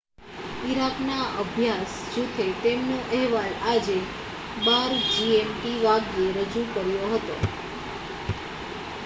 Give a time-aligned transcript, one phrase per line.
[0.63, 3.97] Iraq ના અભ્યાસ જુથે તેમનો અહેવાલ આજે
[4.63, 4.99] 12:00
[5.13, 7.35] gmt વાગ્યે રજૂ કર્યો હતો